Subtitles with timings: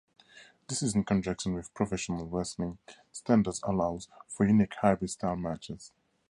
[0.67, 2.79] This in conjunction with professional wrestling
[3.11, 5.91] standards allows for unique hybrid-style matches.